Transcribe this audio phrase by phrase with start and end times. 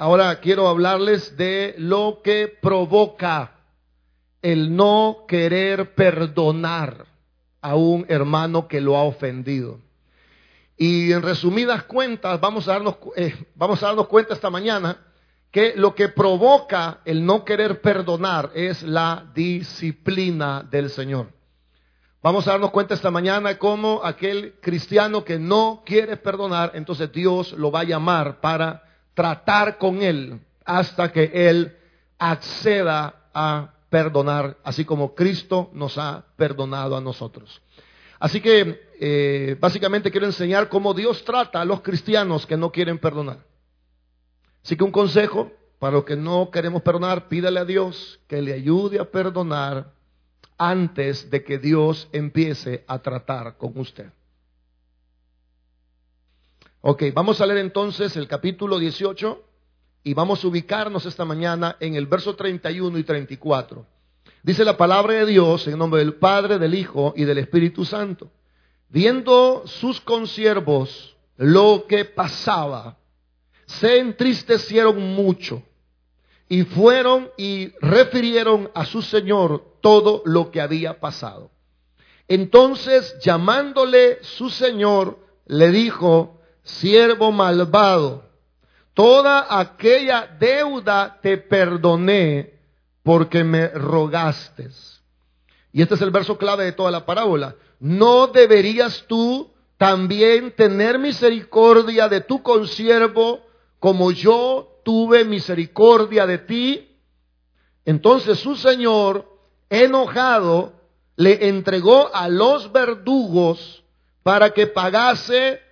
[0.00, 3.50] Ahora quiero hablarles de lo que provoca
[4.40, 7.04] el no querer perdonar
[7.60, 9.80] a un hermano que lo ha ofendido.
[10.76, 14.98] Y en resumidas cuentas, vamos a darnos, eh, vamos a darnos cuenta esta mañana
[15.50, 21.32] que lo que provoca el no querer perdonar es la disciplina del Señor.
[22.22, 27.50] Vamos a darnos cuenta esta mañana cómo aquel cristiano que no quiere perdonar, entonces Dios
[27.54, 28.84] lo va a llamar para
[29.18, 31.76] tratar con él hasta que él
[32.20, 37.60] acceda a perdonar, así como Cristo nos ha perdonado a nosotros.
[38.20, 42.98] Así que eh, básicamente quiero enseñar cómo Dios trata a los cristianos que no quieren
[42.98, 43.38] perdonar.
[44.62, 45.50] Así que un consejo
[45.80, 49.94] para los que no queremos perdonar, pídale a Dios que le ayude a perdonar
[50.56, 54.12] antes de que Dios empiece a tratar con usted.
[56.80, 59.42] Ok, vamos a leer entonces el capítulo 18
[60.04, 63.84] y vamos a ubicarnos esta mañana en el verso 31 y 34.
[64.44, 68.30] Dice la palabra de Dios en nombre del Padre, del Hijo y del Espíritu Santo.
[68.90, 72.96] Viendo sus consiervos lo que pasaba,
[73.66, 75.64] se entristecieron mucho
[76.48, 81.50] y fueron y refirieron a su Señor todo lo que había pasado.
[82.28, 86.37] Entonces, llamándole su Señor, le dijo,
[86.68, 88.24] siervo malvado,
[88.94, 92.54] toda aquella deuda te perdoné
[93.02, 94.68] porque me rogaste.
[95.72, 97.54] Y este es el verso clave de toda la parábola.
[97.80, 103.40] ¿No deberías tú también tener misericordia de tu consiervo
[103.78, 106.98] como yo tuve misericordia de ti?
[107.84, 109.26] Entonces su señor,
[109.70, 110.74] enojado,
[111.16, 113.84] le entregó a los verdugos
[114.22, 115.67] para que pagase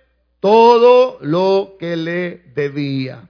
[0.47, 3.27] todo lo que le debía.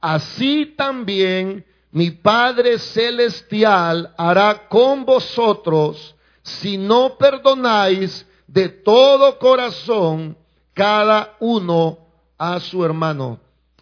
[0.00, 10.36] Así también mi Padre Celestial hará con vosotros si no perdonáis de todo corazón
[10.74, 11.96] cada uno
[12.36, 13.38] a su hermano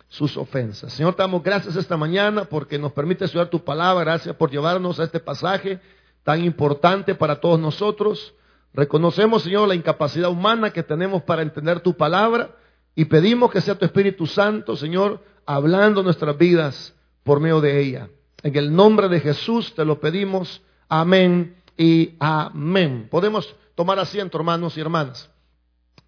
[0.09, 0.93] sus ofensas.
[0.93, 4.05] Señor, te damos gracias esta mañana porque nos permite estudiar tu palabra.
[4.05, 5.81] Gracias por llevarnos a este pasaje
[6.25, 8.35] tan importante para todos nosotros.
[8.75, 12.51] Reconocemos, Señor, la incapacidad humana que tenemos para entender tu palabra
[12.97, 18.09] y pedimos que sea tu Espíritu Santo, Señor, hablando nuestras vidas por medio de ella.
[18.43, 20.63] En el nombre de Jesús te lo pedimos.
[20.89, 23.07] Amén y amén.
[23.11, 25.31] Podemos tomar asiento, hermanos y hermanas.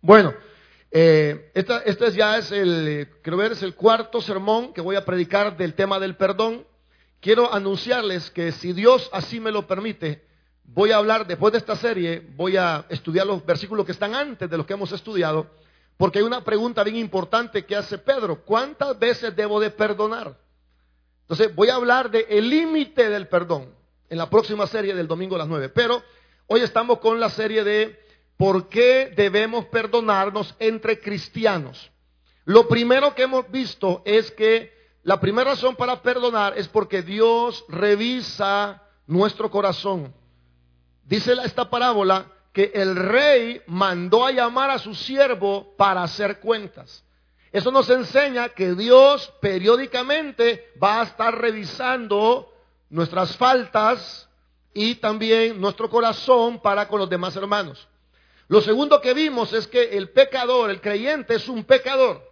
[0.01, 0.33] Bueno,
[0.91, 5.75] eh, este ya es el, creo es el cuarto sermón que voy a predicar del
[5.75, 6.65] tema del perdón.
[7.21, 10.25] Quiero anunciarles que si Dios así me lo permite,
[10.65, 14.49] voy a hablar, después de esta serie, voy a estudiar los versículos que están antes
[14.49, 15.51] de los que hemos estudiado,
[15.99, 20.39] porque hay una pregunta bien importante que hace Pedro, ¿cuántas veces debo de perdonar?
[21.23, 23.75] Entonces voy a hablar del el límite del perdón
[24.09, 26.03] en la próxima serie del domingo a las nueve, pero
[26.47, 28.01] hoy estamos con la serie de
[28.37, 31.91] por qué debemos perdonarnos entre cristianos.
[32.45, 34.73] Lo primero que hemos visto es que
[35.03, 40.15] la primera razón para perdonar es porque Dios revisa nuestro corazón.
[41.03, 47.05] Dice esta parábola que el rey mandó a llamar a su siervo para hacer cuentas.
[47.53, 52.53] Eso nos enseña que Dios periódicamente va a estar revisando
[52.91, 54.29] nuestras faltas
[54.75, 57.89] y también nuestro corazón para con los demás hermanos.
[58.49, 62.23] Lo segundo que vimos es que el pecador, el creyente es un pecador.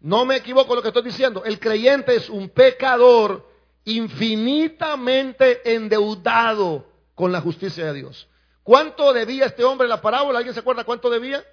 [0.00, 1.44] No me equivoco lo que estoy diciendo.
[1.44, 3.48] El creyente es un pecador
[3.84, 8.28] infinitamente endeudado con la justicia de Dios.
[8.64, 10.38] ¿Cuánto debía este hombre la parábola?
[10.38, 11.44] ¿Alguien se acuerda cuánto debía?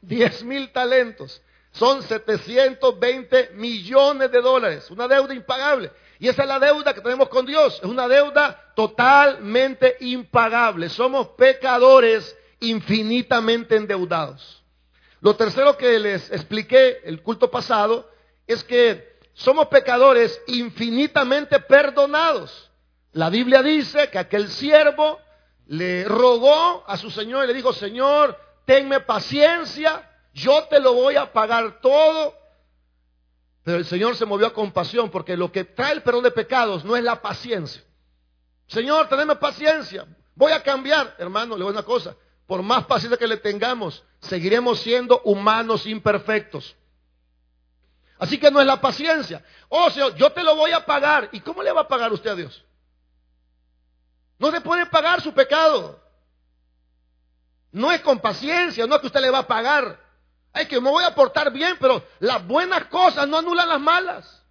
[0.00, 1.42] Diez mil talentos.
[1.72, 4.90] Son 720 millones de dólares.
[4.90, 5.92] Una deuda impagable.
[6.18, 7.76] Y esa es la deuda que tenemos con Dios.
[7.76, 10.88] Es una deuda totalmente impagable.
[10.88, 14.62] Somos pecadores infinitamente endeudados.
[15.20, 18.10] Lo tercero que les expliqué el culto pasado
[18.46, 22.70] es que somos pecadores infinitamente perdonados.
[23.12, 25.20] La Biblia dice que aquel siervo
[25.66, 31.16] le rogó a su Señor y le dijo, Señor, tenme paciencia, yo te lo voy
[31.16, 32.34] a pagar todo.
[33.64, 36.84] Pero el Señor se movió a compasión porque lo que trae el perdón de pecados
[36.84, 37.82] no es la paciencia.
[38.68, 41.16] Señor, teneme paciencia, voy a cambiar.
[41.18, 42.14] Hermano, le voy a una cosa,
[42.46, 46.76] por más paciencia que le tengamos, seguiremos siendo humanos imperfectos.
[48.18, 49.44] Así que no es la paciencia.
[49.68, 51.28] Oh Señor, yo te lo voy a pagar.
[51.32, 52.65] ¿Y cómo le va a pagar usted a Dios?
[54.38, 56.00] No se puede pagar su pecado.
[57.72, 60.00] No es con paciencia, no es que usted le va a pagar.
[60.52, 64.42] Ay, que me voy a portar bien, pero las buenas cosas no anulan las malas.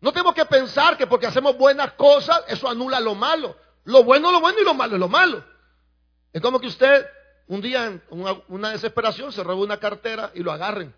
[0.00, 3.56] No tenemos que pensar que porque hacemos buenas cosas, eso anula lo malo.
[3.84, 5.44] Lo bueno es lo bueno y lo malo es lo malo.
[6.32, 7.06] Es como que usted
[7.46, 8.02] un día en
[8.48, 10.94] una, desesperación se roba una cartera y lo agarren.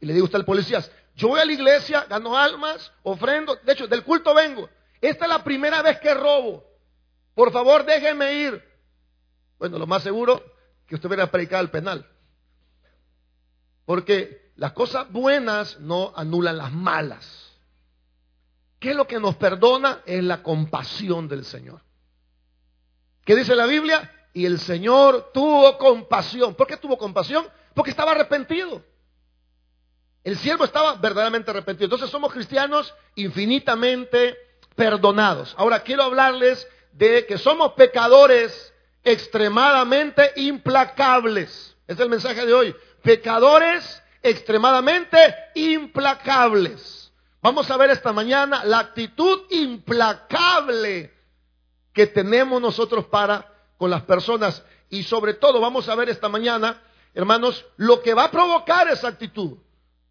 [0.00, 0.82] Y le digo usted al policía,
[1.14, 4.68] yo voy a la iglesia, gano almas, ofrendo, de hecho, del culto vengo.
[5.02, 6.64] Esta es la primera vez que robo.
[7.34, 8.64] Por favor, déjenme ir.
[9.58, 10.42] Bueno, lo más seguro
[10.86, 12.08] que usted hubiera predicado el penal.
[13.84, 17.52] Porque las cosas buenas no anulan las malas.
[18.78, 20.02] ¿Qué es lo que nos perdona?
[20.06, 21.80] Es la compasión del Señor.
[23.24, 24.08] ¿Qué dice la Biblia?
[24.32, 26.54] Y el Señor tuvo compasión.
[26.54, 27.44] ¿Por qué tuvo compasión?
[27.74, 28.84] Porque estaba arrepentido.
[30.22, 31.86] El siervo estaba verdaderamente arrepentido.
[31.86, 34.36] Entonces somos cristianos infinitamente
[34.74, 35.54] perdonados.
[35.58, 38.72] Ahora quiero hablarles de que somos pecadores
[39.04, 41.76] extremadamente implacables.
[41.86, 42.76] Es el mensaje de hoy.
[43.02, 47.12] Pecadores extremadamente implacables.
[47.40, 51.12] Vamos a ver esta mañana la actitud implacable
[51.92, 54.64] que tenemos nosotros para con las personas.
[54.88, 56.80] Y sobre todo vamos a ver esta mañana,
[57.14, 59.58] hermanos, lo que va a provocar esa actitud.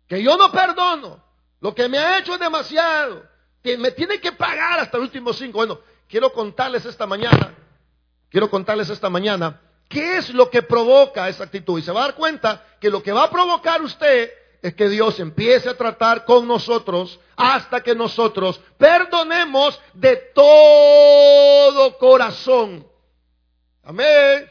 [0.08, 1.24] Que yo no perdono.
[1.62, 3.24] Lo que me ha hecho es demasiado.
[3.64, 5.60] Me tiene que pagar hasta el último cinco.
[5.60, 7.54] Bueno, quiero contarles esta mañana,
[8.30, 11.78] quiero contarles esta mañana, qué es lo que provoca esa actitud.
[11.80, 14.32] Y se va a dar cuenta que lo que va a provocar usted
[14.62, 22.88] es que Dios empiece a tratar con nosotros hasta que nosotros perdonemos de todo corazón.
[23.84, 24.50] Amén.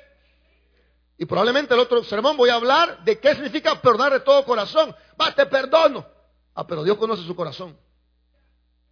[1.16, 4.94] Y probablemente el otro sermón voy a hablar de qué significa perdonar de todo corazón.
[5.20, 6.06] Va, te perdono.
[6.54, 7.76] Ah, pero Dios conoce su corazón.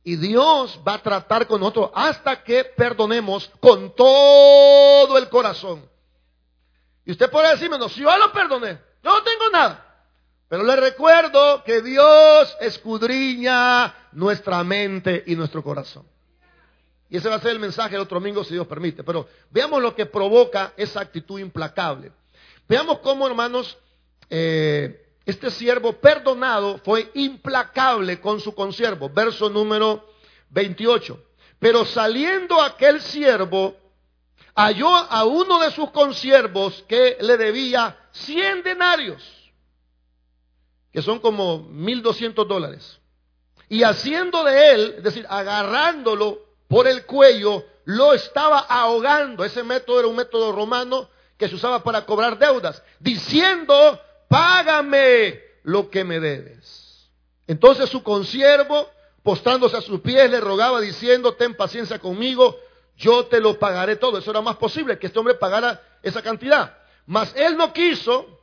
[0.08, 5.86] Y Dios va a tratar con nosotros hasta que perdonemos con todo el corazón.
[7.04, 10.06] Y usted puede decirme, no, si yo lo perdoné, yo no tengo nada.
[10.48, 16.06] Pero le recuerdo que Dios escudriña nuestra mente y nuestro corazón.
[17.10, 19.04] Y ese va a ser el mensaje del otro domingo, si Dios permite.
[19.04, 22.12] Pero veamos lo que provoca esa actitud implacable.
[22.66, 23.76] Veamos cómo, hermanos,
[24.30, 29.10] eh, este siervo perdonado fue implacable con su consiervo.
[29.10, 30.08] Verso número
[30.48, 31.22] 28.
[31.58, 33.76] Pero saliendo aquel siervo,
[34.54, 39.22] halló a uno de sus consiervos que le debía 100 denarios,
[40.90, 42.98] que son como 1.200 dólares.
[43.68, 49.44] Y haciendo de él, es decir, agarrándolo por el cuello, lo estaba ahogando.
[49.44, 55.90] Ese método era un método romano que se usaba para cobrar deudas, diciendo, págame lo
[55.90, 57.10] que me debes.
[57.46, 58.88] Entonces su consiervo,
[59.22, 62.58] postrándose a sus pies, le rogaba diciendo, ten paciencia conmigo,
[62.96, 64.18] yo te lo pagaré todo.
[64.18, 66.76] Eso era más posible, que este hombre pagara esa cantidad.
[67.06, 68.42] Mas él no quiso,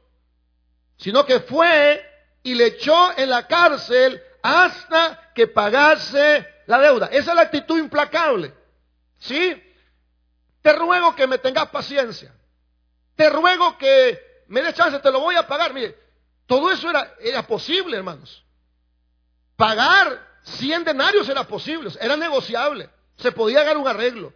[0.98, 2.04] sino que fue
[2.42, 7.08] y le echó en la cárcel hasta que pagase la deuda.
[7.08, 8.54] Esa es la actitud implacable.
[9.20, 9.62] ¿Sí?
[10.62, 12.34] Te ruego que me tengas paciencia.
[13.16, 15.74] Te ruego que me des chance, te lo voy a pagar.
[15.74, 15.98] Mire,
[16.46, 18.44] todo eso era, era posible, hermanos.
[19.56, 22.90] Pagar 100 denarios era posible, era negociable.
[23.18, 24.34] Se podía dar un arreglo.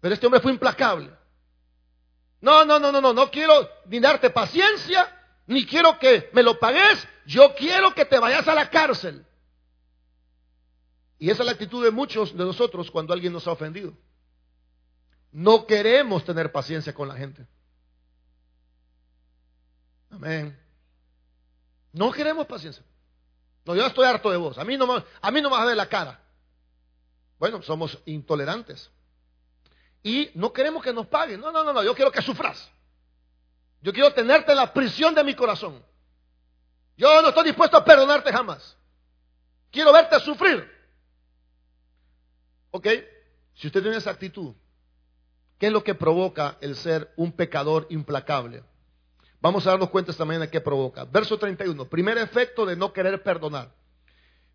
[0.00, 1.10] Pero este hombre fue implacable.
[2.40, 5.08] No, no, no, no, no, no quiero ni darte paciencia,
[5.46, 7.06] ni quiero que me lo pagues.
[7.26, 9.24] Yo quiero que te vayas a la cárcel.
[11.18, 13.92] Y esa es la actitud de muchos de nosotros cuando alguien nos ha ofendido.
[15.30, 17.46] No queremos tener paciencia con la gente.
[20.12, 20.58] Amén.
[21.92, 22.84] No queremos paciencia.
[23.64, 24.58] No, yo estoy harto de vos.
[24.58, 26.20] A mí no, a mí no me vas a ver la cara.
[27.38, 28.90] Bueno, somos intolerantes.
[30.02, 31.40] Y no queremos que nos paguen.
[31.40, 31.82] No, no, no, no.
[31.82, 32.70] Yo quiero que sufras.
[33.80, 35.82] Yo quiero tenerte en la prisión de mi corazón.
[36.96, 38.76] Yo no estoy dispuesto a perdonarte jamás.
[39.70, 40.70] Quiero verte sufrir.
[42.70, 42.86] Ok,
[43.54, 44.54] si usted tiene esa actitud,
[45.58, 48.62] ¿qué es lo que provoca el ser un pecador implacable?
[49.42, 51.04] Vamos a darnos cuenta esta mañana qué provoca.
[51.04, 53.74] Verso 31, primer efecto de no querer perdonar.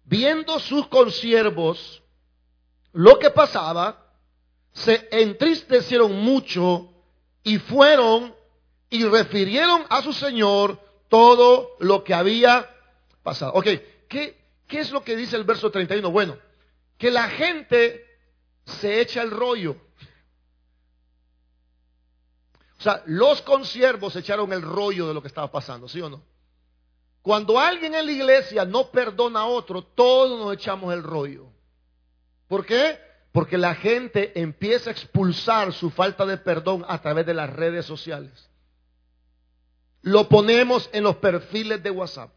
[0.05, 2.01] Viendo sus consiervos
[2.93, 4.07] lo que pasaba,
[4.71, 6.89] se entristecieron mucho
[7.43, 8.33] y fueron
[8.89, 10.79] y refirieron a su Señor
[11.09, 12.73] todo lo que había
[13.23, 13.51] pasado.
[13.55, 13.67] Ok,
[14.07, 14.37] ¿qué,
[14.69, 16.09] es lo que dice el verso 31?
[16.11, 16.37] Bueno,
[16.97, 18.05] que la gente
[18.63, 19.75] se echa el rollo.
[22.79, 26.23] O sea, los consiervos echaron el rollo de lo que estaba pasando, ¿sí o no?
[27.21, 31.47] Cuando alguien en la iglesia no perdona a otro, todos nos echamos el rollo.
[32.47, 32.99] ¿Por qué?
[33.33, 37.85] Porque la gente empieza a expulsar su falta de perdón a través de las redes
[37.85, 38.49] sociales.
[40.01, 42.31] Lo ponemos en los perfiles de WhatsApp.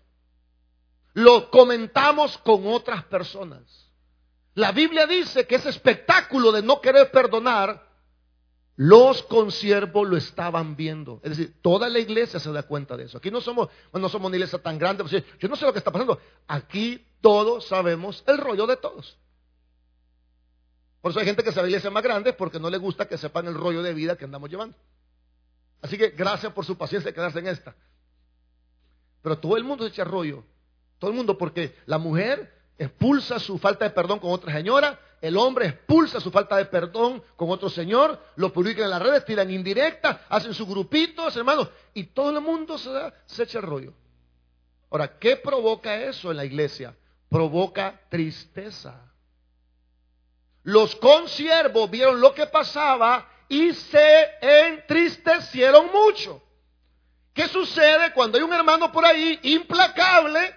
[1.13, 3.91] lo comentamos con otras personas.
[4.55, 7.90] La Biblia dice que ese espectáculo de no querer perdonar,
[8.83, 11.21] los consiervos lo estaban viendo.
[11.23, 13.19] Es decir, toda la iglesia se da cuenta de eso.
[13.19, 15.05] Aquí no somos, no somos una iglesia tan grande.
[15.05, 16.19] Pues, yo no sé lo que está pasando.
[16.49, 19.19] Aquí todos sabemos el rollo de todos.
[21.03, 23.19] Por eso hay gente que se a iglesias más grandes porque no le gusta que
[23.19, 24.75] sepan el rollo de vida que andamos llevando.
[25.83, 27.77] Así que gracias por su paciencia de quedarse en esta.
[29.21, 30.43] Pero todo el mundo se echa rollo.
[30.99, 35.37] Todo el mundo porque la mujer expulsa su falta de perdón con otra señora, el
[35.37, 39.51] hombre expulsa su falta de perdón con otro señor, lo publican en las redes, tiran
[39.51, 42.91] indirecta, hacen sus grupitos, hermanos, y todo el mundo se,
[43.27, 43.93] se echa rollo.
[44.91, 46.97] Ahora, ¿qué provoca eso en la iglesia?
[47.29, 49.11] Provoca tristeza.
[50.63, 56.43] Los consiervos vieron lo que pasaba y se entristecieron mucho.
[57.35, 60.55] ¿Qué sucede cuando hay un hermano por ahí implacable,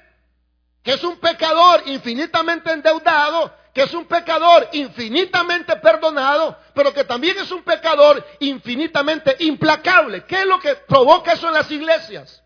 [0.82, 7.38] que es un pecador infinitamente endeudado, que es un pecador infinitamente perdonado, pero que también
[7.39, 10.24] es un pecador infinitamente implacable?
[10.25, 12.44] ¿Qué es lo que provoca eso en las iglesias?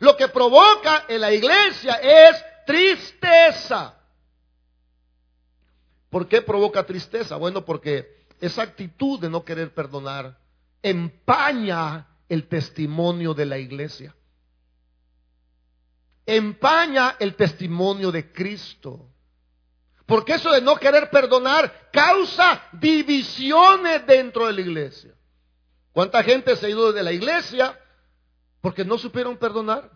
[0.00, 3.94] Lo que provoca en la iglesia es tristeza.
[6.10, 7.36] ¿Por qué provoca tristeza?
[7.36, 10.36] Bueno, porque esa actitud de no querer perdonar
[10.82, 14.14] empaña el testimonio de la iglesia.
[16.26, 19.08] Empaña el testimonio de Cristo.
[20.06, 25.12] Porque eso de no querer perdonar causa divisiones dentro de la iglesia.
[25.92, 27.78] ¿Cuánta gente se ha ido de la iglesia
[28.60, 29.90] porque no supieron perdonar?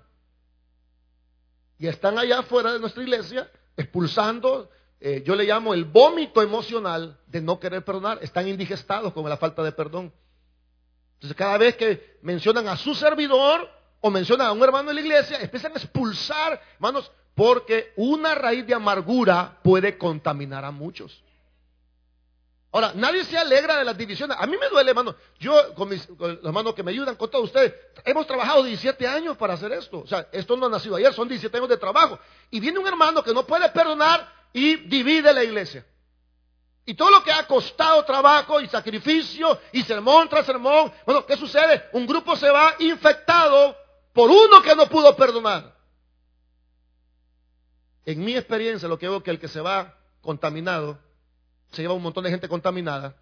[1.78, 4.68] Y están allá fuera de nuestra iglesia expulsando,
[5.00, 8.18] eh, yo le llamo el vómito emocional de no querer perdonar.
[8.20, 10.12] Están indigestados con la falta de perdón.
[11.14, 13.68] Entonces cada vez que mencionan a su servidor
[14.00, 18.66] o mencionan a un hermano de la iglesia, empiezan a expulsar, hermanos, porque una raíz
[18.66, 21.24] de amargura puede contaminar a muchos.
[22.70, 24.36] Ahora, nadie se alegra de las divisiones.
[24.38, 25.14] A mí me duele, hermano.
[25.38, 29.38] Yo, con, mis, los hermanos que me ayudan, con todos ustedes, hemos trabajado 17 años
[29.38, 30.00] para hacer esto.
[30.00, 32.18] O sea, esto no ha nacido ayer, son 17 años de trabajo.
[32.50, 35.86] Y viene un hermano que no puede perdonar y divide la iglesia.
[36.84, 41.38] Y todo lo que ha costado trabajo y sacrificio y sermón tras sermón, bueno, ¿qué
[41.38, 41.88] sucede?
[41.92, 43.78] Un grupo se va infectado
[44.12, 45.79] por uno que no pudo perdonar.
[48.04, 50.98] En mi experiencia, lo que veo que el que se va contaminado,
[51.72, 53.16] se lleva un montón de gente contaminada,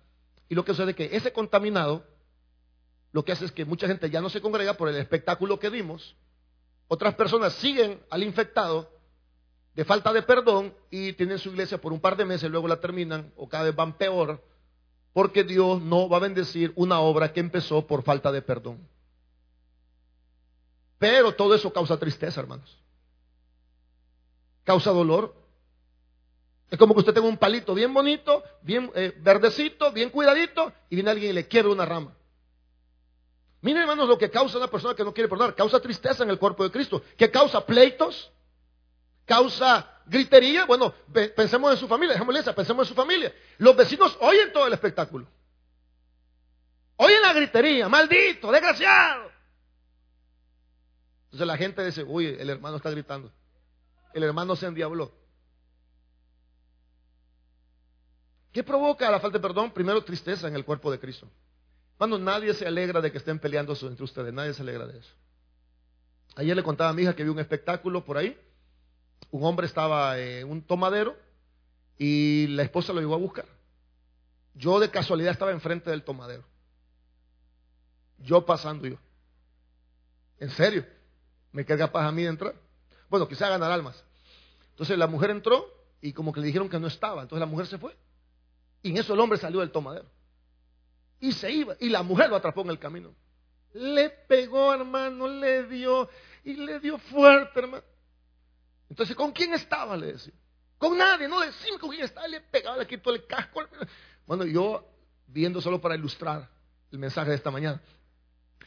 [0.49, 2.05] y lo que sucede es que ese contaminado,
[3.13, 5.71] lo que hace es que mucha gente ya no se congrega por el espectáculo que
[5.71, 6.17] dimos,
[6.89, 8.91] otras personas siguen al infectado
[9.75, 12.81] de falta de perdón y tienen su iglesia por un par de meses, luego la
[12.81, 14.43] terminan o cada vez van peor,
[15.13, 18.89] porque Dios no va a bendecir una obra que empezó por falta de perdón.
[20.99, 22.77] Pero todo eso causa tristeza, hermanos.
[24.69, 25.35] Causa dolor.
[26.71, 30.97] Es como que usted tenga un palito bien bonito, bien eh, verdecito, bien cuidadito, y
[30.97, 32.15] viene alguien y le quiebra una rama.
[33.63, 35.55] Miren, hermanos, lo que causa una persona que no quiere perdonar.
[35.55, 37.03] Causa tristeza en el cuerpo de Cristo.
[37.17, 38.31] ¿Qué causa pleitos?
[39.25, 40.93] causa gritería, bueno,
[41.37, 43.33] pensemos en su familia, dejémosle esa, pensemos en su familia.
[43.59, 45.27] Los vecinos oyen todo el espectáculo.
[46.97, 49.31] Oyen la gritería, maldito, desgraciado.
[51.27, 53.31] Entonces la gente dice, uy, el hermano está gritando.
[54.13, 55.13] El hermano se endiabló.
[58.53, 59.71] ¿Qué provoca la falta de perdón?
[59.71, 61.29] Primero, tristeza en el cuerpo de Cristo.
[61.97, 65.13] Cuando nadie se alegra de que estén peleando entre ustedes, nadie se alegra de eso.
[66.37, 68.37] Ayer le contaba a mi hija que vi un espectáculo por ahí
[69.31, 71.17] un hombre estaba en un tomadero
[71.99, 73.47] y la esposa lo llevó a buscar.
[74.55, 76.45] Yo de casualidad estaba enfrente del tomadero.
[78.19, 78.97] Yo pasando yo.
[80.39, 80.87] En serio.
[81.53, 82.55] Me queda capaz a mí de entrar.
[83.09, 84.05] Bueno, quizá ganar almas.
[84.71, 85.67] Entonces la mujer entró
[86.01, 87.23] y como que le dijeron que no estaba.
[87.23, 87.97] Entonces la mujer se fue.
[88.83, 90.09] Y en eso el hombre salió del tomadero.
[91.21, 91.77] Y se iba.
[91.81, 93.13] Y la mujer lo atrapó en el camino.
[93.75, 96.09] Le pegó, hermano, le dio.
[96.45, 97.85] Y le dio fuerte, hermano.
[98.89, 99.97] Entonces, ¿con quién estaba?
[99.97, 100.33] Le decía.
[100.79, 102.29] Con nadie, no decime con quién estaba.
[102.29, 103.61] Le pegaba, le quitó el casco.
[104.27, 104.89] Bueno, yo,
[105.27, 106.49] viendo solo para ilustrar
[106.93, 107.81] el mensaje de esta mañana,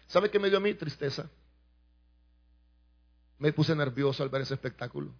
[0.07, 0.73] ¿sabe qué me dio a mí?
[0.73, 1.29] Tristeza.
[3.41, 5.11] Me puse nervioso al ver ese espectáculo.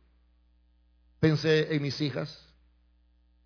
[1.19, 2.53] Pensé en mis hijas.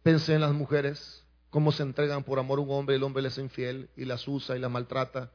[0.04, 1.24] Pensé en las mujeres.
[1.50, 4.28] Cómo se entregan por amor a un hombre, el hombre les es infiel y las
[4.28, 5.32] usa y las maltrata.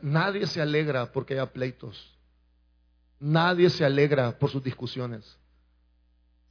[0.00, 2.16] Nadie se alegra porque haya pleitos.
[3.18, 5.36] Nadie se alegra por sus discusiones.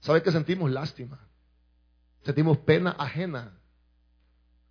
[0.02, 1.18] ¿Sabe que sentimos lástima?
[2.26, 3.58] Sentimos pena ajena.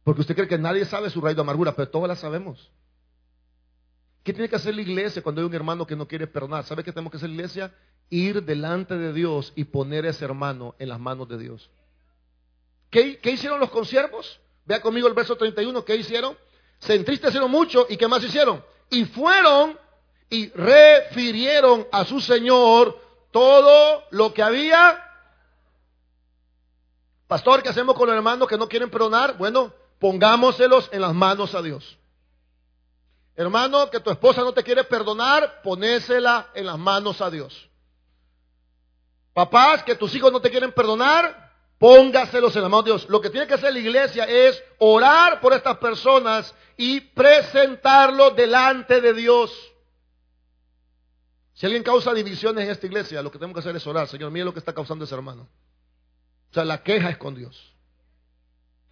[0.04, 2.71] Porque usted cree que nadie sabe su raíz de amargura, pero todos la sabemos.
[4.23, 6.64] ¿Qué tiene que hacer la iglesia cuando hay un hermano que no quiere perdonar?
[6.64, 7.75] ¿Sabe qué tenemos que hacer la iglesia?
[8.12, 11.71] ir delante de Dios y poner a ese hermano en las manos de Dios.
[12.91, 14.38] ¿Qué, qué hicieron los consiervos?
[14.67, 16.37] Vea conmigo el verso 31, ¿qué hicieron?
[16.79, 18.62] Se entristecieron mucho y ¿qué más hicieron?
[18.91, 19.79] Y fueron
[20.29, 23.00] y refirieron a su Señor
[23.31, 25.02] todo lo que había.
[27.26, 29.38] Pastor, ¿qué hacemos con los hermanos que no quieren perdonar?
[29.38, 31.97] Bueno, pongámoselos en las manos a Dios.
[33.35, 37.69] Hermano, que tu esposa no te quiere perdonar, ponésela en las manos a Dios.
[39.33, 43.09] Papás, que tus hijos no te quieren perdonar, póngaselos en las manos de Dios.
[43.09, 49.01] Lo que tiene que hacer la iglesia es orar por estas personas y presentarlo delante
[49.01, 49.51] de Dios.
[51.55, 54.09] Si alguien causa divisiones en esta iglesia, lo que tenemos que hacer es orar.
[54.09, 55.49] Señor, mire lo que está causando ese hermano.
[56.51, 57.73] O sea, la queja es con Dios.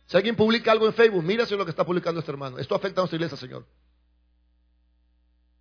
[0.06, 2.59] Si alguien publica algo en Facebook, mírase lo que está publicando este hermano.
[2.59, 3.66] Esto afecta a nuestra iglesia, Señor.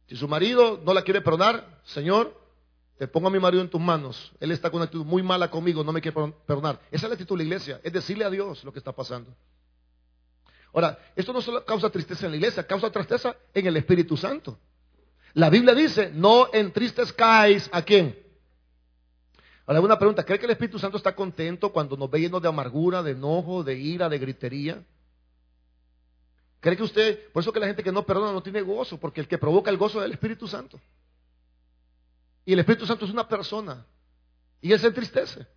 [0.10, 2.36] Si su marido no la quiere perdonar, Señor,
[2.98, 4.32] te pongo a mi marido en tus manos.
[4.40, 6.82] Él está con una actitud muy mala conmigo, no me quiere perdonar.
[6.90, 9.32] Esa es la actitud de la iglesia, es decirle a Dios lo que está pasando.
[10.74, 14.58] Ahora, esto no solo causa tristeza en la iglesia, causa tristeza en el Espíritu Santo.
[15.34, 18.18] La Biblia dice, no entristezcáis a quién.
[19.68, 22.48] Ahora, una pregunta, ¿cree que el Espíritu Santo está contento cuando nos ve llenos de
[22.48, 24.84] amargura, de enojo, de ira, de gritería?
[26.60, 29.22] ¿Cree que usted, por eso que la gente que no perdona no tiene gozo, porque
[29.22, 30.80] el que provoca el gozo es el Espíritu Santo?
[32.46, 33.86] Y el Espíritu Santo es una persona.
[34.62, 35.48] Y él se entristece.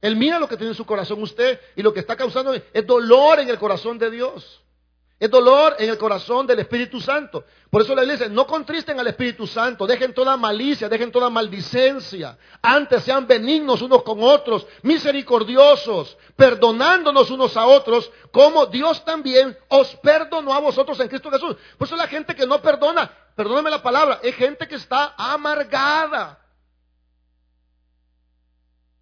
[0.00, 2.86] Él mira lo que tiene en su corazón usted y lo que está causando es
[2.86, 4.61] dolor en el corazón de Dios.
[5.22, 7.44] Es dolor en el corazón del Espíritu Santo.
[7.70, 12.36] Por eso la iglesia, no contristen al Espíritu Santo, dejen toda malicia, dejen toda maldicencia.
[12.60, 19.94] Antes sean benignos unos con otros, misericordiosos, perdonándonos unos a otros, como Dios también os
[19.98, 21.54] perdonó a vosotros en Cristo Jesús.
[21.78, 26.36] Por eso la gente que no perdona, perdóneme la palabra, es gente que está amargada.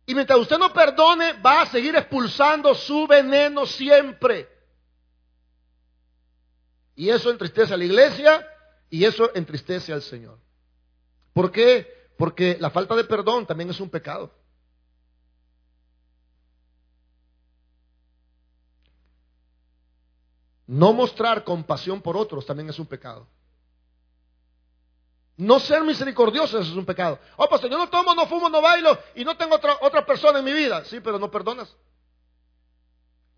[0.05, 4.60] Y mientras usted no perdone, va a seguir expulsando su veneno siempre.
[7.01, 8.47] Y eso entristece a la iglesia
[8.91, 10.39] y eso entristece al Señor.
[11.33, 12.11] ¿Por qué?
[12.19, 14.31] Porque la falta de perdón también es un pecado.
[20.67, 23.27] No mostrar compasión por otros también es un pecado.
[25.39, 27.19] No ser misericordioso es un pecado.
[27.39, 30.45] Oh, pues yo no tomo, no fumo, no bailo y no tengo otra persona en
[30.45, 30.85] mi vida.
[30.85, 31.75] Sí, pero no perdonas.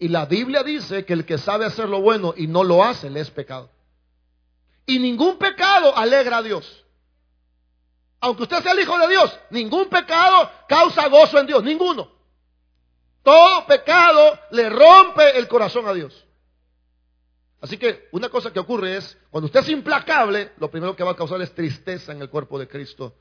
[0.03, 3.09] Y la Biblia dice que el que sabe hacer lo bueno y no lo hace,
[3.09, 3.71] le es pecado.
[4.85, 6.85] Y ningún pecado alegra a Dios.
[8.19, 12.11] Aunque usted sea el hijo de Dios, ningún pecado causa gozo en Dios, ninguno.
[13.23, 16.27] Todo pecado le rompe el corazón a Dios.
[17.61, 21.12] Así que una cosa que ocurre es, cuando usted es implacable, lo primero que va
[21.12, 23.15] a causar es tristeza en el cuerpo de Cristo.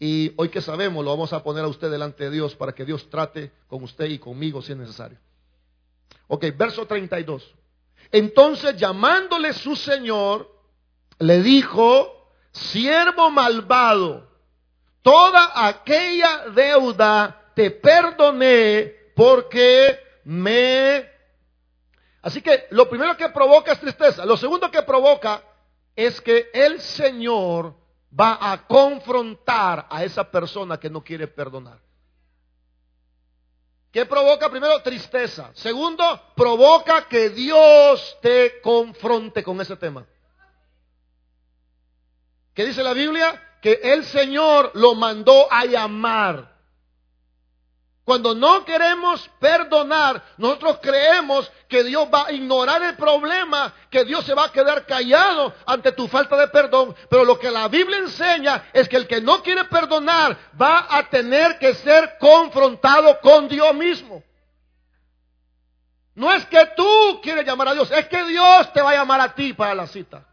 [0.00, 2.86] Y hoy que sabemos, lo vamos a poner a usted delante de Dios para que
[2.86, 5.18] Dios trate con usted y conmigo si es necesario.
[6.28, 7.54] Ok, verso 32.
[8.10, 10.50] Entonces llamándole su Señor,
[11.18, 14.28] le dijo, siervo malvado,
[15.02, 21.12] toda aquella deuda te perdoné porque me...
[22.22, 24.24] Así que lo primero que provoca es tristeza.
[24.24, 25.42] Lo segundo que provoca
[25.94, 27.74] es que el Señor
[28.18, 31.83] va a confrontar a esa persona que no quiere perdonar.
[33.94, 34.50] ¿Qué provoca?
[34.50, 35.52] Primero, tristeza.
[35.54, 40.04] Segundo, provoca que Dios te confronte con ese tema.
[42.52, 43.40] ¿Qué dice la Biblia?
[43.62, 46.53] Que el Señor lo mandó a llamar.
[48.04, 54.26] Cuando no queremos perdonar, nosotros creemos que Dios va a ignorar el problema, que Dios
[54.26, 56.94] se va a quedar callado ante tu falta de perdón.
[57.08, 61.08] Pero lo que la Biblia enseña es que el que no quiere perdonar va a
[61.08, 64.22] tener que ser confrontado con Dios mismo.
[66.14, 69.20] No es que tú quieres llamar a Dios, es que Dios te va a llamar
[69.22, 70.26] a ti para la cita.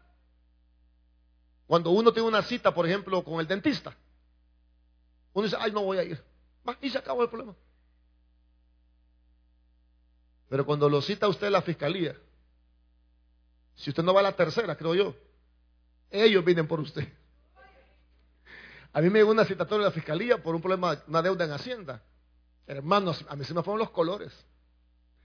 [1.66, 3.96] Cuando uno tiene una cita, por ejemplo, con el dentista,
[5.32, 6.22] uno dice, ay, no voy a ir
[6.80, 7.54] y se acabó el problema.
[10.52, 12.14] Pero cuando lo cita usted la fiscalía,
[13.74, 15.14] si usted no va a la tercera, creo yo,
[16.10, 17.08] ellos vienen por usted.
[18.92, 21.52] A mí me llegó una citatoria de la fiscalía por un problema, una deuda en
[21.52, 22.02] Hacienda.
[22.66, 24.30] Hermanos, a mí se me fueron los colores.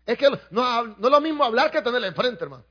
[0.05, 2.63] Es que no, es lo mismo hablar que tenerla enfrente, hermano.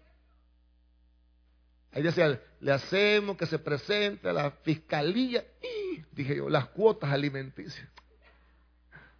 [1.92, 5.44] Ahí decía, le hacemos que se presente a la fiscalía.
[5.62, 7.86] Y, dije yo, las cuotas alimenticias.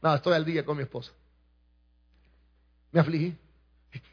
[0.01, 1.13] No, estoy al día con mi esposa.
[2.97, 3.37] Me afligí.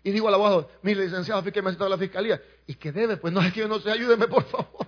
[0.03, 2.41] Y digo al abogado, mi licenciado, que me ha citado la fiscalía.
[2.67, 3.15] ¿Y que debe?
[3.15, 4.87] Pues no es que yo no sé, ayúdeme por favor.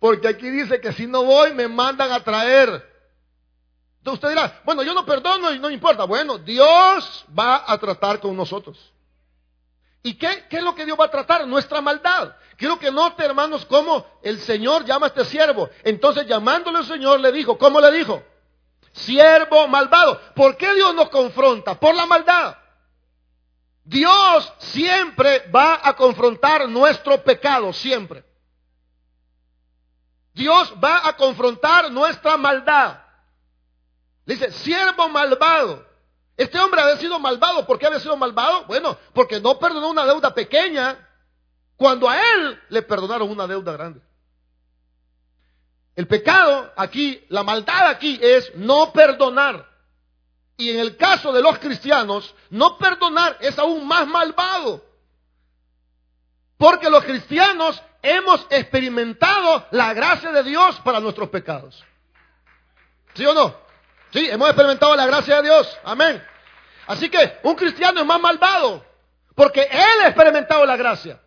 [0.00, 2.84] Porque aquí dice que si no voy me mandan a traer
[4.04, 6.04] Usted dirá, bueno, yo no perdono y no importa.
[6.04, 8.92] Bueno, Dios va a tratar con nosotros.
[10.02, 11.46] ¿Y qué, es lo que Dios va a tratar?
[11.46, 12.34] Nuestra maldad.
[12.56, 15.70] Quiero que note, hermanos, cómo el Señor llama a este siervo.
[15.84, 18.22] Entonces, llamándole al Señor, le dijo, ¿cómo le dijo?
[18.92, 20.20] Siervo malvado.
[20.34, 21.78] ¿Por qué Dios nos confronta?
[21.78, 22.56] Por la maldad.
[23.86, 28.24] Dios siempre va a confrontar nuestro pecado, siempre.
[30.34, 32.98] Dios va a confrontar nuestra maldad.
[34.26, 35.86] Dice, siervo malvado.
[36.36, 37.64] Este hombre había sido malvado.
[37.64, 38.64] ¿Por qué había sido malvado?
[38.64, 41.08] Bueno, porque no perdonó una deuda pequeña
[41.76, 44.00] cuando a él le perdonaron una deuda grande.
[45.94, 49.75] El pecado aquí, la maldad aquí es no perdonar.
[50.56, 54.84] Y en el caso de los cristianos, no perdonar es aún más malvado.
[56.56, 61.84] Porque los cristianos hemos experimentado la gracia de Dios para nuestros pecados.
[63.14, 63.54] ¿Sí o no?
[64.12, 65.78] Sí, hemos experimentado la gracia de Dios.
[65.84, 66.24] Amén.
[66.86, 68.84] Así que un cristiano es más malvado.
[69.34, 71.20] Porque él ha experimentado la gracia.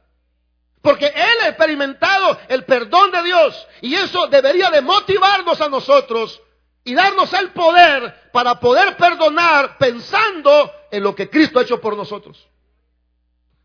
[0.82, 3.68] Porque él ha experimentado el perdón de Dios.
[3.82, 6.42] Y eso debería de motivarnos a nosotros
[6.90, 11.96] y darnos el poder para poder perdonar pensando en lo que Cristo ha hecho por
[11.96, 12.50] nosotros.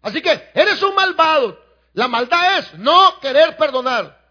[0.03, 1.59] Así que eres un malvado.
[1.95, 4.23] La maldad es no querer perdonar.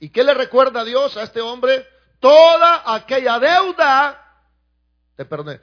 [0.00, 1.86] ¿Y qué le recuerda a Dios a este hombre?
[2.18, 4.20] Toda aquella deuda
[5.14, 5.60] te perdoné.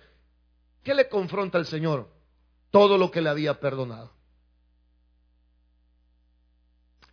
[0.81, 2.07] ¿Qué le confronta el Señor?
[2.69, 4.13] Todo lo que le había perdonado.